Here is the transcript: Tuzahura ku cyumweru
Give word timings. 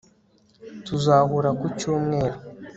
Tuzahura 0.85 1.49
ku 1.59 1.67
cyumweru 1.79 2.37